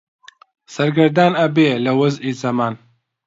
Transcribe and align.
سەرگەردان 0.73 1.33
ئەبێ 1.41 1.69
لە 1.85 1.91
وەزعی 1.99 2.37
زەمان 2.41 2.73